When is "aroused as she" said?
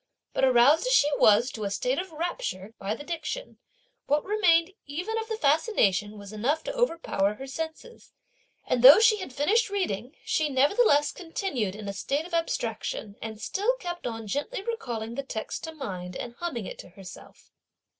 0.43-1.09